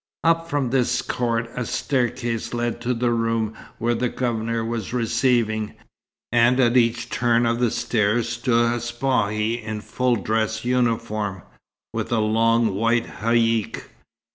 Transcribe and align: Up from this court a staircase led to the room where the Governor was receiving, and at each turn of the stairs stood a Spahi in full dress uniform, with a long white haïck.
Up 0.23 0.49
from 0.49 0.71
this 0.71 1.03
court 1.03 1.47
a 1.55 1.63
staircase 1.63 2.55
led 2.55 2.81
to 2.81 2.95
the 2.95 3.11
room 3.11 3.53
where 3.77 3.93
the 3.93 4.09
Governor 4.09 4.65
was 4.65 4.93
receiving, 4.93 5.75
and 6.31 6.59
at 6.59 6.75
each 6.75 7.11
turn 7.11 7.45
of 7.45 7.59
the 7.59 7.69
stairs 7.69 8.27
stood 8.29 8.73
a 8.73 8.79
Spahi 8.79 9.61
in 9.61 9.79
full 9.81 10.15
dress 10.15 10.65
uniform, 10.65 11.43
with 11.93 12.11
a 12.11 12.17
long 12.17 12.73
white 12.73 13.05
haïck. 13.21 13.83